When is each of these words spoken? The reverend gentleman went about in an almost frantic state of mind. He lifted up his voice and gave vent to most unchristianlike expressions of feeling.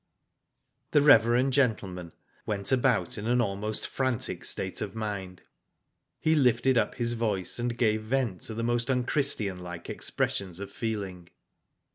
The 0.93 1.01
reverend 1.03 1.53
gentleman 1.53 2.13
went 2.47 2.71
about 2.71 3.19
in 3.19 3.27
an 3.27 3.39
almost 3.39 3.85
frantic 3.87 4.43
state 4.45 4.81
of 4.81 4.95
mind. 4.95 5.43
He 6.19 6.33
lifted 6.33 6.75
up 6.75 6.95
his 6.95 7.13
voice 7.13 7.59
and 7.59 7.77
gave 7.77 8.01
vent 8.01 8.41
to 8.47 8.55
most 8.63 8.87
unchristianlike 8.89 9.91
expressions 9.91 10.59
of 10.59 10.71
feeling. 10.71 11.29